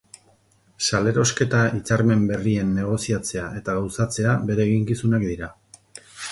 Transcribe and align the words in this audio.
Salerosketa 0.87 1.59
hitzarmen 1.75 2.25
berrien 2.33 2.73
negoziatzea 2.79 3.45
eta 3.61 3.79
gauzatzea 3.83 4.35
bere 4.51 4.69
eginkizunak 4.71 5.31
dira. 5.33 5.55